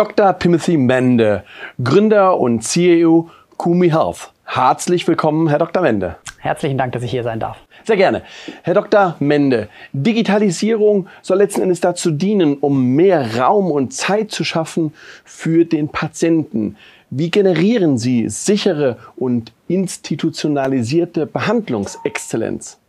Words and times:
Dr. 0.00 0.38
Timothy 0.38 0.78
Mende, 0.78 1.44
Gründer 1.84 2.40
und 2.40 2.62
CEO 2.62 3.28
Kumi 3.58 3.90
Health. 3.90 4.32
Herzlich 4.46 5.06
willkommen, 5.06 5.46
Herr 5.50 5.58
Dr. 5.58 5.82
Mende. 5.82 6.16
Herzlichen 6.38 6.78
Dank, 6.78 6.92
dass 6.92 7.02
ich 7.02 7.10
hier 7.10 7.22
sein 7.22 7.38
darf. 7.38 7.58
Sehr 7.84 7.98
gerne. 7.98 8.22
Herr 8.62 8.72
Dr. 8.72 9.16
Mende, 9.18 9.68
Digitalisierung 9.92 11.06
soll 11.20 11.36
letzten 11.36 11.60
Endes 11.60 11.82
dazu 11.82 12.12
dienen, 12.12 12.54
um 12.54 12.94
mehr 12.94 13.36
Raum 13.36 13.70
und 13.70 13.92
Zeit 13.92 14.30
zu 14.30 14.42
schaffen 14.42 14.94
für 15.22 15.66
den 15.66 15.90
Patienten. 15.90 16.78
Wie 17.10 17.30
generieren 17.30 17.98
Sie 17.98 18.26
sichere 18.30 18.96
und 19.16 19.52
institutionalisierte 19.68 21.26
Behandlungsexzellenz? 21.26 22.79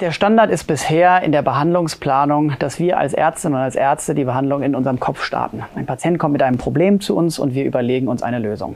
Der 0.00 0.10
Standard 0.10 0.50
ist 0.50 0.64
bisher 0.64 1.22
in 1.22 1.30
der 1.30 1.42
Behandlungsplanung, 1.42 2.54
dass 2.58 2.80
wir 2.80 2.98
als 2.98 3.14
Ärztinnen 3.14 3.54
und 3.54 3.62
als 3.62 3.76
Ärzte 3.76 4.16
die 4.16 4.24
Behandlung 4.24 4.64
in 4.64 4.74
unserem 4.74 4.98
Kopf 4.98 5.22
starten. 5.22 5.62
Ein 5.76 5.86
Patient 5.86 6.18
kommt 6.18 6.32
mit 6.32 6.42
einem 6.42 6.58
Problem 6.58 7.00
zu 7.00 7.16
uns 7.16 7.38
und 7.38 7.54
wir 7.54 7.64
überlegen 7.64 8.08
uns 8.08 8.20
eine 8.20 8.40
Lösung. 8.40 8.74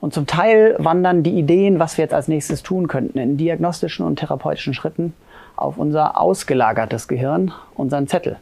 Und 0.00 0.14
zum 0.14 0.26
Teil 0.26 0.76
wandern 0.78 1.22
die 1.22 1.38
Ideen, 1.38 1.78
was 1.78 1.98
wir 1.98 2.04
jetzt 2.04 2.14
als 2.14 2.26
nächstes 2.26 2.62
tun 2.62 2.88
könnten, 2.88 3.18
in 3.18 3.36
diagnostischen 3.36 4.06
und 4.06 4.18
therapeutischen 4.18 4.72
Schritten 4.72 5.12
auf 5.56 5.76
unser 5.76 6.18
ausgelagertes 6.18 7.06
Gehirn, 7.06 7.52
unseren 7.74 8.06
Zettel. 8.06 8.38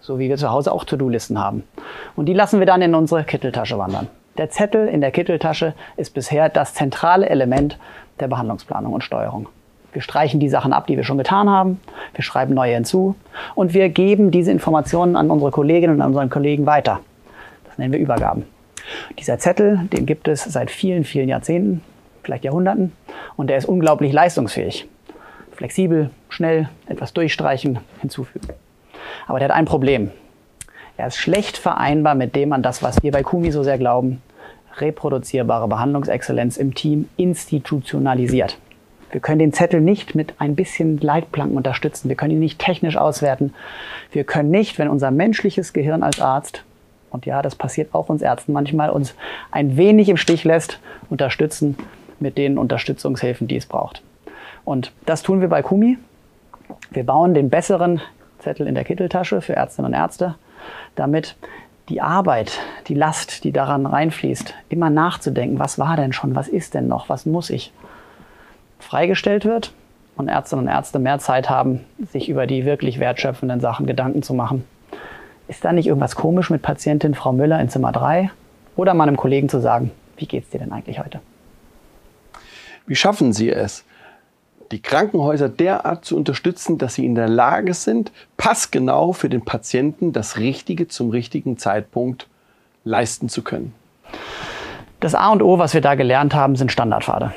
So 0.00 0.18
wie 0.18 0.30
wir 0.30 0.38
zu 0.38 0.50
Hause 0.50 0.72
auch 0.72 0.84
To-Do-Listen 0.84 1.38
haben. 1.38 1.64
Und 2.14 2.26
die 2.26 2.34
lassen 2.34 2.60
wir 2.60 2.66
dann 2.66 2.80
in 2.80 2.94
unsere 2.94 3.24
Kitteltasche 3.24 3.76
wandern. 3.76 4.08
Der 4.38 4.48
Zettel 4.48 4.88
in 4.88 5.02
der 5.02 5.10
Kitteltasche 5.10 5.74
ist 5.98 6.14
bisher 6.14 6.48
das 6.48 6.72
zentrale 6.72 7.28
Element 7.28 7.78
der 8.20 8.28
Behandlungsplanung 8.28 8.94
und 8.94 9.04
Steuerung. 9.04 9.48
Wir 9.96 10.02
streichen 10.02 10.40
die 10.40 10.50
Sachen 10.50 10.74
ab, 10.74 10.86
die 10.86 10.98
wir 10.98 11.04
schon 11.04 11.16
getan 11.16 11.48
haben. 11.48 11.80
Wir 12.14 12.22
schreiben 12.22 12.52
neue 12.52 12.74
hinzu. 12.74 13.14
Und 13.54 13.72
wir 13.72 13.88
geben 13.88 14.30
diese 14.30 14.52
Informationen 14.52 15.16
an 15.16 15.30
unsere 15.30 15.50
Kolleginnen 15.50 15.94
und 15.94 16.02
an 16.02 16.08
unseren 16.08 16.28
Kollegen 16.28 16.66
weiter. 16.66 17.00
Das 17.64 17.78
nennen 17.78 17.94
wir 17.94 17.98
Übergaben. 17.98 18.44
Dieser 19.18 19.38
Zettel, 19.38 19.88
den 19.94 20.04
gibt 20.04 20.28
es 20.28 20.44
seit 20.44 20.70
vielen, 20.70 21.04
vielen 21.04 21.30
Jahrzehnten, 21.30 21.80
vielleicht 22.22 22.44
Jahrhunderten. 22.44 22.92
Und 23.36 23.48
der 23.48 23.56
ist 23.56 23.64
unglaublich 23.64 24.12
leistungsfähig. 24.12 24.86
Flexibel, 25.52 26.10
schnell, 26.28 26.68
etwas 26.88 27.14
durchstreichen, 27.14 27.78
hinzufügen. 28.02 28.48
Aber 29.26 29.38
der 29.38 29.48
hat 29.48 29.56
ein 29.56 29.64
Problem. 29.64 30.10
Er 30.98 31.06
ist 31.06 31.16
schlecht 31.16 31.56
vereinbar 31.56 32.14
mit 32.14 32.36
dem 32.36 32.52
an 32.52 32.62
das, 32.62 32.82
was 32.82 33.02
wir 33.02 33.12
bei 33.12 33.22
Kumi 33.22 33.50
so 33.50 33.62
sehr 33.62 33.78
glauben, 33.78 34.20
reproduzierbare 34.76 35.68
Behandlungsexzellenz 35.68 36.58
im 36.58 36.74
Team 36.74 37.08
institutionalisiert. 37.16 38.58
Wir 39.10 39.20
können 39.20 39.38
den 39.38 39.52
Zettel 39.52 39.80
nicht 39.80 40.14
mit 40.14 40.34
ein 40.38 40.56
bisschen 40.56 40.98
Leitplanken 40.98 41.56
unterstützen. 41.56 42.08
Wir 42.08 42.16
können 42.16 42.32
ihn 42.32 42.40
nicht 42.40 42.58
technisch 42.58 42.96
auswerten. 42.96 43.54
Wir 44.12 44.24
können 44.24 44.50
nicht, 44.50 44.78
wenn 44.78 44.88
unser 44.88 45.10
menschliches 45.10 45.72
Gehirn 45.72 46.02
als 46.02 46.20
Arzt, 46.20 46.64
und 47.10 47.24
ja, 47.24 47.40
das 47.40 47.54
passiert 47.54 47.94
auch 47.94 48.08
uns 48.08 48.20
Ärzten 48.20 48.52
manchmal, 48.52 48.90
uns 48.90 49.14
ein 49.50 49.76
wenig 49.76 50.08
im 50.08 50.16
Stich 50.16 50.44
lässt, 50.44 50.80
unterstützen 51.08 51.76
mit 52.20 52.36
den 52.36 52.58
Unterstützungshilfen, 52.58 53.46
die 53.46 53.56
es 53.56 53.66
braucht. 53.66 54.02
Und 54.64 54.92
das 55.06 55.22
tun 55.22 55.40
wir 55.40 55.48
bei 55.48 55.62
Kumi. 55.62 55.98
Wir 56.90 57.06
bauen 57.06 57.32
den 57.32 57.48
besseren 57.48 58.00
Zettel 58.40 58.66
in 58.66 58.74
der 58.74 58.84
Kitteltasche 58.84 59.40
für 59.40 59.54
Ärztinnen 59.54 59.92
und 59.92 59.98
Ärzte, 59.98 60.34
damit 60.94 61.36
die 61.88 62.00
Arbeit, 62.00 62.58
die 62.88 62.94
Last, 62.94 63.44
die 63.44 63.52
daran 63.52 63.86
reinfließt, 63.86 64.54
immer 64.68 64.90
nachzudenken, 64.90 65.58
was 65.58 65.78
war 65.78 65.96
denn 65.96 66.12
schon, 66.12 66.34
was 66.34 66.48
ist 66.48 66.74
denn 66.74 66.88
noch, 66.88 67.08
was 67.08 67.26
muss 67.26 67.50
ich, 67.50 67.72
freigestellt 68.86 69.44
wird 69.44 69.72
und 70.16 70.28
Ärztinnen 70.28 70.66
und 70.66 70.70
Ärzte 70.70 70.98
mehr 70.98 71.18
Zeit 71.18 71.50
haben, 71.50 71.84
sich 72.12 72.28
über 72.28 72.46
die 72.46 72.64
wirklich 72.64 72.98
wertschöpfenden 72.98 73.60
Sachen 73.60 73.86
Gedanken 73.86 74.22
zu 74.22 74.32
machen. 74.32 74.64
Ist 75.48 75.64
da 75.64 75.72
nicht 75.72 75.86
irgendwas 75.86 76.16
komisch 76.16 76.50
mit 76.50 76.62
Patientin 76.62 77.14
Frau 77.14 77.32
Müller 77.32 77.60
in 77.60 77.68
Zimmer 77.68 77.92
3? 77.92 78.30
Oder 78.76 78.94
meinem 78.94 79.16
Kollegen 79.16 79.48
zu 79.48 79.60
sagen, 79.60 79.90
wie 80.16 80.26
geht's 80.26 80.50
dir 80.50 80.58
denn 80.58 80.72
eigentlich 80.72 80.98
heute? 80.98 81.20
Wie 82.86 82.94
schaffen 82.94 83.32
Sie 83.32 83.50
es, 83.50 83.84
die 84.70 84.80
Krankenhäuser 84.80 85.48
derart 85.48 86.04
zu 86.04 86.16
unterstützen, 86.16 86.78
dass 86.78 86.94
sie 86.94 87.06
in 87.06 87.14
der 87.14 87.28
Lage 87.28 87.74
sind, 87.74 88.12
passgenau 88.36 89.12
für 89.12 89.28
den 89.28 89.44
Patienten 89.44 90.12
das 90.12 90.38
Richtige 90.38 90.88
zum 90.88 91.10
richtigen 91.10 91.56
Zeitpunkt 91.58 92.28
leisten 92.84 93.28
zu 93.28 93.42
können? 93.42 93.74
Das 95.00 95.14
A 95.14 95.30
und 95.30 95.42
O, 95.42 95.58
was 95.58 95.74
wir 95.74 95.80
da 95.80 95.94
gelernt 95.94 96.34
haben, 96.34 96.56
sind 96.56 96.72
Standardpfade 96.72 97.32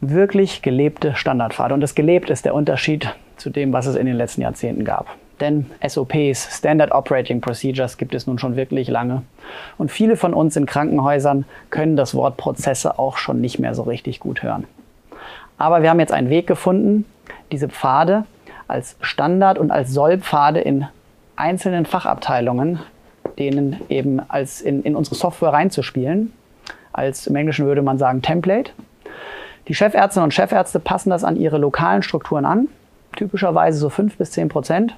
wirklich 0.00 0.62
gelebte 0.62 1.14
Standardpfade. 1.14 1.74
Und 1.74 1.80
das 1.80 1.94
gelebt 1.94 2.30
ist 2.30 2.44
der 2.44 2.54
Unterschied 2.54 3.14
zu 3.36 3.50
dem, 3.50 3.72
was 3.72 3.86
es 3.86 3.96
in 3.96 4.06
den 4.06 4.16
letzten 4.16 4.42
Jahrzehnten 4.42 4.84
gab. 4.84 5.08
Denn 5.40 5.66
SOPs, 5.86 6.56
Standard 6.58 6.92
Operating 6.92 7.40
Procedures, 7.40 7.98
gibt 7.98 8.14
es 8.14 8.26
nun 8.26 8.38
schon 8.38 8.56
wirklich 8.56 8.88
lange. 8.88 9.22
Und 9.76 9.90
viele 9.90 10.16
von 10.16 10.32
uns 10.32 10.56
in 10.56 10.64
Krankenhäusern 10.64 11.44
können 11.70 11.96
das 11.96 12.14
Wort 12.14 12.36
Prozesse 12.36 12.98
auch 12.98 13.18
schon 13.18 13.40
nicht 13.40 13.58
mehr 13.58 13.74
so 13.74 13.82
richtig 13.82 14.20
gut 14.20 14.42
hören. 14.42 14.64
Aber 15.58 15.82
wir 15.82 15.90
haben 15.90 16.00
jetzt 16.00 16.12
einen 16.12 16.30
Weg 16.30 16.46
gefunden, 16.46 17.04
diese 17.52 17.68
Pfade 17.68 18.24
als 18.68 18.96
Standard 19.00 19.58
und 19.58 19.70
als 19.70 19.92
Sollpfade 19.92 20.60
in 20.60 20.86
einzelnen 21.36 21.86
Fachabteilungen, 21.86 22.80
denen 23.38 23.80
eben 23.88 24.20
als 24.28 24.60
in, 24.60 24.82
in 24.82 24.96
unsere 24.96 25.16
Software 25.16 25.52
reinzuspielen. 25.52 26.32
Als 26.92 27.26
im 27.26 27.36
Englischen 27.36 27.66
würde 27.66 27.82
man 27.82 27.98
sagen 27.98 28.22
Template. 28.22 28.70
Die 29.68 29.74
Chefärztinnen 29.74 30.24
und 30.24 30.34
Chefärzte 30.34 30.78
passen 30.78 31.10
das 31.10 31.24
an 31.24 31.36
ihre 31.36 31.58
lokalen 31.58 32.02
Strukturen 32.02 32.44
an, 32.44 32.68
typischerweise 33.16 33.78
so 33.78 33.88
5 33.88 34.16
bis 34.16 34.30
10 34.30 34.48
Prozent. 34.48 34.96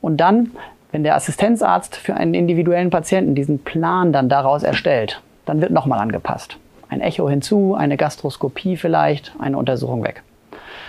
Und 0.00 0.18
dann, 0.18 0.52
wenn 0.92 1.02
der 1.02 1.16
Assistenzarzt 1.16 1.96
für 1.96 2.14
einen 2.14 2.34
individuellen 2.34 2.90
Patienten 2.90 3.34
diesen 3.34 3.58
Plan 3.58 4.12
dann 4.12 4.28
daraus 4.28 4.62
erstellt, 4.62 5.20
dann 5.44 5.60
wird 5.60 5.72
nochmal 5.72 5.98
angepasst. 5.98 6.56
Ein 6.88 7.00
Echo 7.00 7.28
hinzu, 7.28 7.74
eine 7.74 7.96
Gastroskopie 7.96 8.76
vielleicht, 8.76 9.34
eine 9.40 9.58
Untersuchung 9.58 10.04
weg. 10.04 10.22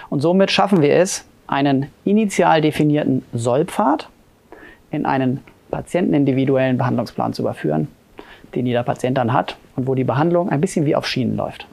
Und 0.09 0.21
somit 0.21 0.51
schaffen 0.51 0.83
wir 0.83 0.93
es, 0.93 1.25
einen 1.47 1.87
initial 2.05 2.61
definierten 2.61 3.25
Sollpfad 3.33 4.09
in 4.91 5.07
einen 5.07 5.43
patientenindividuellen 5.71 6.77
Behandlungsplan 6.77 7.33
zu 7.33 7.41
überführen, 7.41 7.87
den 8.53 8.67
jeder 8.67 8.83
Patient 8.83 9.17
dann 9.17 9.33
hat 9.33 9.57
und 9.75 9.87
wo 9.87 9.95
die 9.95 10.03
Behandlung 10.03 10.49
ein 10.49 10.61
bisschen 10.61 10.85
wie 10.85 10.95
auf 10.95 11.07
Schienen 11.07 11.35
läuft 11.35 11.67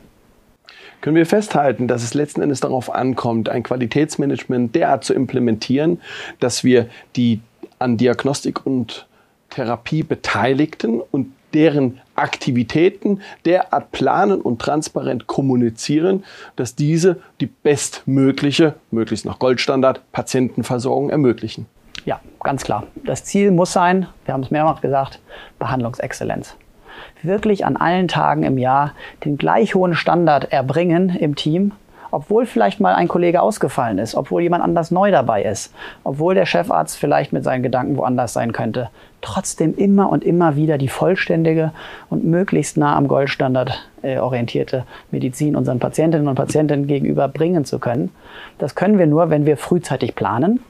können 1.04 1.16
wir 1.16 1.26
festhalten, 1.26 1.86
dass 1.86 2.02
es 2.02 2.14
letzten 2.14 2.40
Endes 2.40 2.60
darauf 2.60 2.90
ankommt, 2.94 3.50
ein 3.50 3.62
Qualitätsmanagement 3.62 4.74
derart 4.74 5.04
zu 5.04 5.12
implementieren, 5.12 6.00
dass 6.40 6.64
wir 6.64 6.88
die 7.14 7.42
an 7.78 7.98
Diagnostik 7.98 8.64
und 8.64 9.06
Therapie 9.50 10.02
Beteiligten 10.02 11.02
und 11.02 11.34
deren 11.52 12.00
Aktivitäten 12.14 13.20
derart 13.44 13.92
planen 13.92 14.40
und 14.40 14.62
transparent 14.62 15.26
kommunizieren, 15.26 16.24
dass 16.56 16.74
diese 16.74 17.20
die 17.38 17.48
bestmögliche, 17.48 18.76
möglichst 18.90 19.26
nach 19.26 19.38
Goldstandard, 19.38 20.00
Patientenversorgung 20.10 21.10
ermöglichen. 21.10 21.66
Ja, 22.06 22.22
ganz 22.42 22.64
klar. 22.64 22.86
Das 23.04 23.24
Ziel 23.24 23.50
muss 23.50 23.74
sein, 23.74 24.06
wir 24.24 24.32
haben 24.32 24.42
es 24.42 24.50
mehrmals 24.50 24.80
gesagt, 24.80 25.20
Behandlungsexzellenz 25.58 26.56
wirklich 27.22 27.64
an 27.64 27.76
allen 27.76 28.08
Tagen 28.08 28.42
im 28.42 28.58
Jahr 28.58 28.92
den 29.24 29.38
gleich 29.38 29.74
hohen 29.74 29.94
Standard 29.94 30.52
erbringen 30.52 31.10
im 31.10 31.36
Team, 31.36 31.72
obwohl 32.10 32.46
vielleicht 32.46 32.80
mal 32.80 32.94
ein 32.94 33.08
Kollege 33.08 33.42
ausgefallen 33.42 33.98
ist, 33.98 34.14
obwohl 34.14 34.42
jemand 34.42 34.62
anders 34.62 34.90
neu 34.90 35.10
dabei 35.10 35.42
ist, 35.42 35.74
obwohl 36.04 36.34
der 36.34 36.46
Chefarzt 36.46 36.96
vielleicht 36.96 37.32
mit 37.32 37.42
seinen 37.42 37.62
Gedanken 37.62 37.96
woanders 37.96 38.32
sein 38.32 38.52
könnte, 38.52 38.90
trotzdem 39.20 39.74
immer 39.74 40.10
und 40.10 40.22
immer 40.22 40.54
wieder 40.54 40.78
die 40.78 40.88
vollständige 40.88 41.72
und 42.10 42.24
möglichst 42.24 42.76
nah 42.76 42.96
am 42.96 43.08
Goldstandard 43.08 43.88
äh, 44.02 44.18
orientierte 44.18 44.84
Medizin 45.10 45.56
unseren 45.56 45.80
Patientinnen 45.80 46.28
und 46.28 46.36
Patienten 46.36 46.86
gegenüber 46.86 47.26
bringen 47.26 47.64
zu 47.64 47.78
können. 47.80 48.10
Das 48.58 48.74
können 48.76 48.98
wir 48.98 49.06
nur, 49.06 49.30
wenn 49.30 49.44
wir 49.44 49.56
frühzeitig 49.56 50.14
planen, 50.14 50.60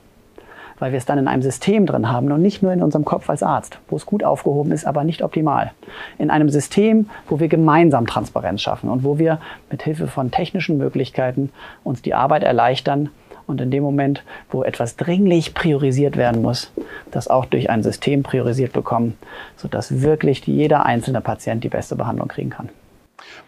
weil 0.85 0.93
wir 0.93 0.99
es 0.99 1.07
dann 1.07 1.19
in 1.19 1.29
einem 1.29 1.41
System 1.41 1.87
drin 1.87 2.11
haben 2.11 2.31
und 2.31 2.43
nicht 2.43 2.63
nur 2.63 2.71
in 2.71 2.83
unserem 2.83 3.07
Kopf 3.07 3.31
als 3.31 3.43
Arzt, 3.43 3.79
wo 3.89 3.97
es 3.97 4.05
gut 4.05 4.23
aufgehoben 4.23 4.71
ist, 4.71 4.85
aber 4.85 5.03
nicht 5.03 5.23
optimal. 5.23 5.73
In 6.19 6.29
einem 6.29 6.51
System, 6.51 7.09
wo 7.27 7.41
wir 7.41 7.49
gemeinsam 7.49 8.07
Transparenz 8.07 8.61
schaffen 8.61 8.91
und 8.91 9.03
wo 9.03 9.19
wir 9.19 9.41
mit 9.71 9.83
Hilfe 9.83 10.09
von 10.09 10.31
technischen 10.31 10.77
Möglichkeiten 10.77 11.51
uns 11.85 12.03
die 12.03 12.13
Arbeit 12.13 12.43
erleichtern 12.43 13.09
und 13.47 13.63
in 13.63 13.71
dem 13.71 13.83
Moment, 13.83 14.25
wo 14.51 14.63
etwas 14.63 14.97
dringlich 14.97 15.55
priorisiert 15.55 16.19
werden 16.19 16.43
muss, 16.43 16.71
das 17.11 17.29
auch 17.29 17.47
durch 17.47 17.71
ein 17.71 17.83
System 17.83 18.23
priorisiert 18.23 18.75
bekommen, 18.75 19.17
sodass 19.57 20.03
wirklich 20.03 20.47
jeder 20.47 20.85
einzelne 20.85 21.23
Patient 21.23 21.65
die 21.65 21.71
beste 21.71 21.97
Behandlung 21.97 22.29
kriegen 22.29 22.51
kann. 22.51 22.69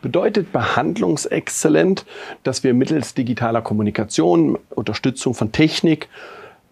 Bedeutet 0.00 0.52
behandlungsexzellent, 0.52 2.06
dass 2.44 2.64
wir 2.64 2.72
mittels 2.72 3.12
digitaler 3.12 3.60
Kommunikation, 3.60 4.58
Unterstützung 4.70 5.34
von 5.34 5.52
Technik 5.52 6.08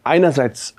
einerseits 0.05 0.77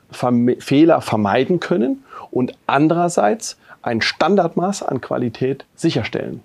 Fehler 0.59 1.01
vermeiden 1.01 1.59
können 1.59 2.03
und 2.31 2.53
andererseits 2.67 3.57
ein 3.81 4.01
Standardmaß 4.01 4.83
an 4.83 5.01
Qualität 5.01 5.65
sicherstellen. 5.75 6.41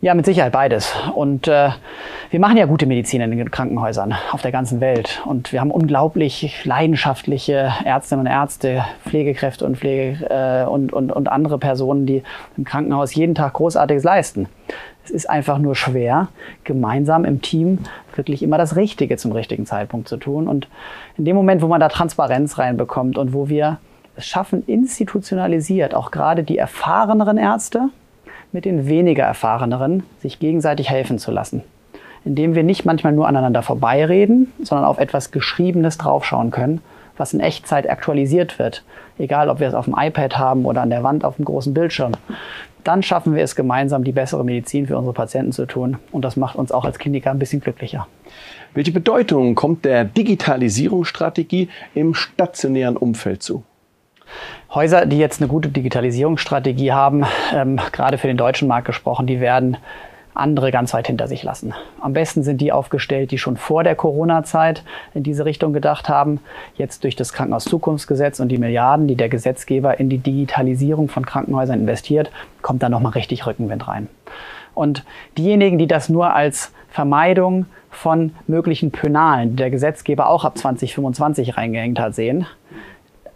Ja, 0.00 0.14
mit 0.14 0.26
Sicherheit 0.26 0.52
beides. 0.52 0.94
Und 1.16 1.48
äh, 1.48 1.70
wir 2.30 2.38
machen 2.38 2.56
ja 2.56 2.66
gute 2.66 2.86
Medizin 2.86 3.20
in 3.20 3.32
den 3.32 3.50
Krankenhäusern 3.50 4.14
auf 4.30 4.42
der 4.42 4.52
ganzen 4.52 4.80
Welt. 4.80 5.20
Und 5.24 5.52
wir 5.52 5.60
haben 5.60 5.72
unglaublich 5.72 6.64
leidenschaftliche 6.64 7.72
Ärztinnen 7.84 8.24
und 8.24 8.32
Ärzte, 8.32 8.84
Pflegekräfte 9.08 9.64
und, 9.66 9.76
Pflege, 9.76 10.24
äh, 10.30 10.70
und, 10.70 10.92
und, 10.92 11.10
und 11.10 11.28
andere 11.28 11.58
Personen, 11.58 12.06
die 12.06 12.22
im 12.56 12.62
Krankenhaus 12.62 13.12
jeden 13.16 13.34
Tag 13.34 13.54
Großartiges 13.54 14.04
leisten. 14.04 14.46
Es 15.04 15.10
ist 15.10 15.28
einfach 15.28 15.58
nur 15.58 15.74
schwer, 15.74 16.28
gemeinsam 16.62 17.24
im 17.24 17.42
Team 17.42 17.80
wirklich 18.14 18.44
immer 18.44 18.56
das 18.56 18.76
Richtige 18.76 19.16
zum 19.16 19.32
richtigen 19.32 19.66
Zeitpunkt 19.66 20.06
zu 20.06 20.16
tun. 20.16 20.46
Und 20.46 20.68
in 21.16 21.24
dem 21.24 21.34
Moment, 21.34 21.60
wo 21.60 21.66
man 21.66 21.80
da 21.80 21.88
Transparenz 21.88 22.56
reinbekommt 22.56 23.18
und 23.18 23.32
wo 23.32 23.48
wir 23.48 23.78
es 24.14 24.26
schaffen, 24.26 24.62
institutionalisiert 24.64 25.92
auch 25.92 26.12
gerade 26.12 26.44
die 26.44 26.56
erfahreneren 26.56 27.36
Ärzte, 27.36 27.88
mit 28.52 28.64
den 28.64 28.88
weniger 28.88 29.24
erfahreneren 29.24 30.02
sich 30.20 30.38
gegenseitig 30.38 30.90
helfen 30.90 31.18
zu 31.18 31.30
lassen. 31.30 31.62
Indem 32.24 32.54
wir 32.54 32.62
nicht 32.62 32.84
manchmal 32.84 33.12
nur 33.12 33.28
aneinander 33.28 33.62
vorbeireden, 33.62 34.52
sondern 34.62 34.86
auf 34.86 34.98
etwas 34.98 35.30
Geschriebenes 35.30 35.98
draufschauen 35.98 36.50
können, 36.50 36.80
was 37.16 37.34
in 37.34 37.40
Echtzeit 37.40 37.88
aktualisiert 37.88 38.58
wird. 38.58 38.84
Egal, 39.18 39.48
ob 39.48 39.60
wir 39.60 39.68
es 39.68 39.74
auf 39.74 39.86
dem 39.86 39.94
iPad 39.98 40.38
haben 40.38 40.64
oder 40.64 40.82
an 40.82 40.90
der 40.90 41.02
Wand 41.02 41.24
auf 41.24 41.36
dem 41.36 41.44
großen 41.44 41.74
Bildschirm. 41.74 42.12
Dann 42.84 43.02
schaffen 43.02 43.34
wir 43.34 43.42
es 43.42 43.56
gemeinsam, 43.56 44.04
die 44.04 44.12
bessere 44.12 44.44
Medizin 44.44 44.86
für 44.86 44.96
unsere 44.96 45.12
Patienten 45.12 45.52
zu 45.52 45.66
tun. 45.66 45.98
Und 46.12 46.24
das 46.24 46.36
macht 46.36 46.56
uns 46.56 46.72
auch 46.72 46.84
als 46.84 46.98
Kliniker 46.98 47.30
ein 47.30 47.38
bisschen 47.38 47.60
glücklicher. 47.60 48.06
Welche 48.74 48.92
Bedeutung 48.92 49.54
kommt 49.54 49.84
der 49.84 50.04
Digitalisierungsstrategie 50.04 51.68
im 51.94 52.14
stationären 52.14 52.96
Umfeld 52.96 53.42
zu? 53.42 53.64
Häuser, 54.70 55.06
die 55.06 55.18
jetzt 55.18 55.40
eine 55.40 55.48
gute 55.48 55.70
Digitalisierungsstrategie 55.70 56.92
haben, 56.92 57.24
ähm, 57.54 57.80
gerade 57.92 58.18
für 58.18 58.26
den 58.26 58.36
deutschen 58.36 58.68
Markt 58.68 58.86
gesprochen, 58.86 59.26
die 59.26 59.40
werden 59.40 59.78
andere 60.34 60.70
ganz 60.70 60.94
weit 60.94 61.06
hinter 61.06 61.26
sich 61.26 61.42
lassen. 61.42 61.74
Am 62.00 62.12
besten 62.12 62.42
sind 62.42 62.60
die 62.60 62.70
aufgestellt, 62.70 63.30
die 63.30 63.38
schon 63.38 63.56
vor 63.56 63.82
der 63.82 63.96
Corona-Zeit 63.96 64.84
in 65.14 65.22
diese 65.22 65.44
Richtung 65.44 65.72
gedacht 65.72 66.08
haben. 66.08 66.40
Jetzt 66.76 67.02
durch 67.04 67.16
das 67.16 67.32
Krankenhauszukunftsgesetz 67.32 68.40
und 68.40 68.48
die 68.48 68.58
Milliarden, 68.58 69.08
die 69.08 69.16
der 69.16 69.28
Gesetzgeber 69.28 69.98
in 69.98 70.08
die 70.08 70.18
Digitalisierung 70.18 71.08
von 71.08 71.26
Krankenhäusern 71.26 71.80
investiert, 71.80 72.30
kommt 72.62 72.82
da 72.82 72.88
nochmal 72.88 73.12
richtig 73.12 73.46
Rückenwind 73.46 73.88
rein. 73.88 74.08
Und 74.74 75.04
diejenigen, 75.36 75.78
die 75.78 75.88
das 75.88 76.08
nur 76.08 76.34
als 76.34 76.72
Vermeidung 76.88 77.66
von 77.90 78.34
möglichen 78.46 78.92
Pönalen, 78.92 79.50
die 79.50 79.56
der 79.56 79.70
Gesetzgeber 79.70 80.28
auch 80.28 80.44
ab 80.44 80.56
2025 80.56 81.56
reingehängt 81.56 81.98
hat, 81.98 82.14
sehen, 82.14 82.46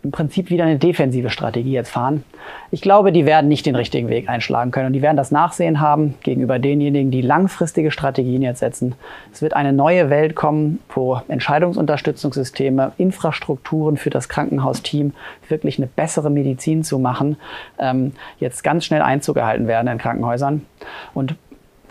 im 0.03 0.11
Prinzip 0.11 0.51
wieder 0.51 0.65
eine 0.65 0.79
defensive 0.79 1.31
Strategie 1.31 1.73
jetzt 1.73 1.91
fahren. 1.91 2.25
Ich 2.73 2.83
glaube, 2.83 3.13
die 3.13 3.25
werden 3.25 3.49
nicht 3.49 3.67
den 3.67 3.77
richtigen 3.77 4.09
Weg 4.09 4.29
einschlagen 4.29 4.73
können 4.73 4.89
und 4.89 4.93
die 4.95 5.03
werden 5.03 5.17
das 5.17 5.31
Nachsehen 5.31 5.81
haben 5.81 6.15
gegenüber 6.23 6.59
denjenigen, 6.59 7.13
die 7.13 7.23
langfristige 7.23 7.93
Strategien 7.93 8.43
jetzt 8.43 8.59
setzen. 8.59 8.97
Es 9.33 9.43
wird 9.43 9.55
eine 9.55 9.73
neue 9.73 10.11
Welt 10.11 10.35
kommen, 10.35 10.81
wo 10.93 11.21
Entscheidungsunterstützungssysteme, 11.29 12.93
Infrastrukturen 12.99 13.97
für 13.97 14.11
das 14.11 14.29
Krankenhausteam, 14.29 15.13
wirklich 15.49 15.79
eine 15.79 15.87
bessere 15.87 16.31
Medizin 16.31 16.83
zu 16.83 16.99
machen, 16.99 17.37
ähm, 17.79 18.13
jetzt 18.41 18.65
ganz 18.65 18.85
schnell 18.85 19.03
Einzug 19.03 19.37
erhalten 19.37 19.69
werden 19.69 19.87
in 19.87 19.99
Krankenhäusern. 19.99 20.67
Und 21.15 21.37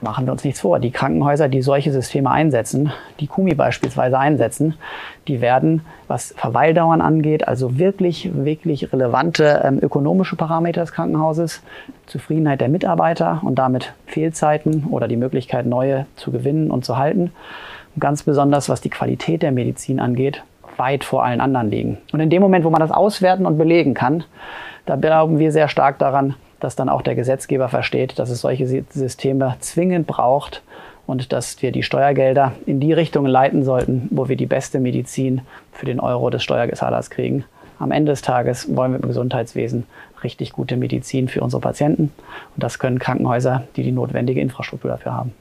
machen 0.02 0.26
wir 0.26 0.32
uns 0.32 0.44
nichts 0.44 0.62
vor. 0.62 0.80
Die 0.80 0.92
Krankenhäuser, 0.92 1.48
die 1.48 1.62
solche 1.62 1.92
Systeme 1.92 2.30
einsetzen, 2.30 2.92
die 3.20 3.28
Kumi 3.28 3.54
beispielsweise 3.54 4.18
einsetzen, 4.18 4.76
die 5.28 5.42
werden, 5.42 5.82
was 6.08 6.34
Verweildauern 6.38 7.02
angeht, 7.02 7.48
also 7.48 7.78
wirklich, 7.78 8.32
wirklich 8.34 8.92
relevante 8.92 9.62
ähm, 9.64 9.80
ökonomische 9.82 10.36
Parameter 10.36 10.82
des 10.82 10.92
Krankenhauses, 10.92 11.62
Zufriedenheit 12.08 12.62
der 12.62 12.70
Mitarbeiter 12.70 13.42
und 13.44 13.56
damit 13.56 13.94
Fehlzeiten 14.06 14.88
oder 14.90 15.08
die 15.08 15.18
Möglichkeit, 15.18 15.66
neue 15.66 16.06
zu 16.16 16.32
gewinnen 16.32 16.72
und 16.72 16.84
zu 16.84 16.98
halten. 16.98 17.32
Und 17.96 18.00
ganz 18.00 18.24
besonders, 18.24 18.70
was 18.70 18.82
die 18.82 18.90
Qualität 18.90 19.42
der 19.42 19.52
Medizin 19.52 20.00
angeht, 20.00 20.44
weit 20.78 21.04
vor 21.04 21.24
allen 21.24 21.42
anderen 21.42 21.70
liegen. 21.70 21.98
Und 22.12 22.20
in 22.20 22.30
dem 22.30 22.42
Moment, 22.42 22.66
wo 22.66 22.70
man 22.70 22.80
das 22.80 22.92
auswerten 22.92 23.46
und 23.46 23.58
belegen 23.58 23.94
kann, 23.94 24.24
da 24.86 24.96
glauben 24.96 25.38
wir 25.38 25.52
sehr 25.52 25.68
stark 25.68 26.00
daran, 26.00 26.36
dass 26.62 26.76
dann 26.76 26.90
auch 26.90 27.02
der 27.02 27.16
Gesetzgeber 27.16 27.68
versteht, 27.68 28.18
dass 28.20 28.30
es 28.30 28.42
solche 28.42 28.66
Systeme 28.68 29.56
zwingend 29.60 30.08
braucht 30.08 30.64
und 31.06 31.34
dass 31.34 31.62
wir 31.62 31.72
die 31.72 31.84
Steuergelder 31.84 32.54
in 32.66 32.80
die 32.80 32.94
Richtung 32.94 33.26
leiten 33.26 33.64
sollten, 33.64 34.08
wo 34.12 34.30
wir 34.30 34.38
die 34.38 34.46
beste 34.46 34.80
Medizin 34.80 35.42
für 35.74 35.86
den 35.86 36.00
Euro 36.00 36.30
des 36.30 36.44
Steuergezahlers 36.44 37.10
kriegen. 37.10 37.44
Am 37.80 37.92
Ende 37.92 38.12
des 38.12 38.22
Tages 38.22 38.74
wollen 38.76 38.94
wir 38.94 39.00
im 39.00 39.08
Gesundheitswesen 39.08 39.86
richtig 40.24 40.54
gute 40.54 40.78
Medizin 40.78 41.28
für 41.28 41.42
unsere 41.42 41.62
Patienten. 41.62 42.14
Und 42.56 42.64
das 42.64 42.78
können 42.78 43.00
Krankenhäuser, 43.00 43.64
die 43.76 43.84
die 43.84 43.92
notwendige 43.92 44.40
Infrastruktur 44.40 44.92
dafür 44.92 45.14
haben. 45.14 45.34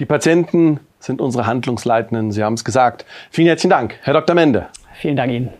Die 0.00 0.04
Patienten 0.04 0.80
sind 0.98 1.20
unsere 1.20 1.46
Handlungsleitenden. 1.46 2.32
Sie 2.32 2.42
haben 2.42 2.54
es 2.54 2.64
gesagt. 2.64 3.04
Vielen 3.30 3.46
herzlichen 3.46 3.70
Dank, 3.70 3.96
Herr 4.02 4.14
Dr. 4.14 4.34
Mende. 4.34 4.66
Vielen 4.94 5.16
Dank 5.16 5.32
Ihnen. 5.32 5.59